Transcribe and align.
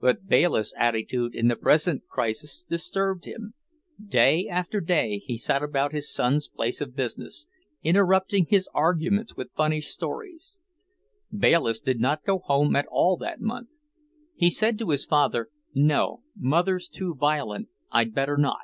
But 0.00 0.28
Bayliss' 0.28 0.72
attitude 0.78 1.34
in 1.34 1.48
the 1.48 1.56
present 1.56 2.06
crisis 2.06 2.62
disturbed 2.70 3.24
him. 3.24 3.54
Day 4.00 4.46
after 4.46 4.80
day 4.80 5.18
he 5.26 5.36
sat 5.36 5.64
about 5.64 5.90
his 5.90 6.08
son's 6.14 6.46
place 6.46 6.80
of 6.80 6.94
business, 6.94 7.48
interrupting 7.82 8.46
his 8.46 8.68
arguments 8.72 9.34
with 9.36 9.50
funny 9.52 9.80
stories. 9.80 10.60
Bayliss 11.36 11.80
did 11.80 11.98
not 11.98 12.22
go 12.24 12.38
home 12.38 12.76
at 12.76 12.86
all 12.88 13.16
that 13.16 13.40
month. 13.40 13.70
He 14.36 14.48
said 14.48 14.78
to 14.78 14.90
his 14.90 15.04
father, 15.04 15.50
"No, 15.74 16.22
Mother's 16.36 16.88
too 16.88 17.16
violent. 17.18 17.66
I'd 17.90 18.14
better 18.14 18.36
not." 18.36 18.60